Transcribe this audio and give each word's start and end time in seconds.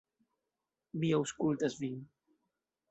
Mi 1.03 1.11
aŭskultas 1.19 1.79
vin. 1.85 2.05